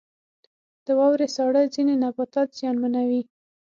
[0.85, 3.21] •د واورې ساړه ځینې نباتات زیانمنوي.